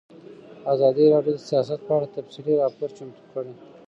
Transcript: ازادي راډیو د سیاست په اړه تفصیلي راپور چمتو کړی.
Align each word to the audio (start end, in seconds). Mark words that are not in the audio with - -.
ازادي 0.73 1.05
راډیو 1.13 1.35
د 1.37 1.39
سیاست 1.49 1.79
په 1.87 1.91
اړه 1.97 2.07
تفصیلي 2.17 2.53
راپور 2.61 2.89
چمتو 2.97 3.23
کړی. 3.33 3.53